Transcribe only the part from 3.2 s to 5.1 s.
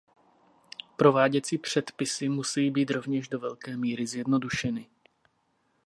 do velké míry zjednodušeny.